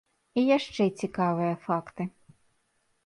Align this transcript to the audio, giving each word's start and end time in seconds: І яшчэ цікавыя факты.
І 0.41 0.45
яшчэ 0.57 0.87
цікавыя 1.03 1.53
факты. 1.69 2.03